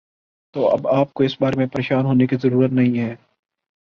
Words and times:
تو 0.55 0.67
اب 0.67 0.87
آ 0.89 1.03
پ 1.03 1.13
کو 1.13 1.23
اس 1.23 1.35
بارے 1.39 1.57
میں 1.57 1.65
پریشان 1.67 2.05
ہونے 2.05 2.27
کی 2.27 2.35
ضرورت 2.41 2.71
نہیں 2.71 2.99
ہے 2.99 3.15